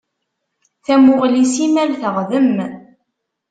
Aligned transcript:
Tamuɣli 0.85 1.45
s 1.53 1.55
imal 1.65 1.91
teɣḍem. 2.01 2.55